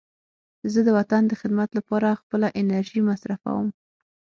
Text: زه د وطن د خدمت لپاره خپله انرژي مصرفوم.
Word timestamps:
زه 0.71 0.79
د 0.87 0.89
وطن 0.97 1.21
د 1.27 1.33
خدمت 1.41 1.69
لپاره 1.77 2.19
خپله 2.21 2.47
انرژي 2.61 2.99
مصرفوم. 3.09 3.67